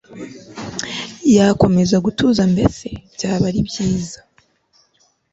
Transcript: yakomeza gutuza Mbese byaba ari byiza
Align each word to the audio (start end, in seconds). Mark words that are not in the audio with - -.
yakomeza 1.35 1.95
gutuza 2.05 2.41
Mbese 2.53 2.87
byaba 3.13 3.43
ari 3.49 3.59
byiza 3.67 4.19